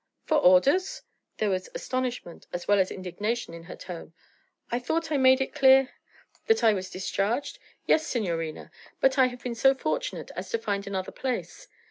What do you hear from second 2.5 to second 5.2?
as well as indignation in her tone. 'I thought I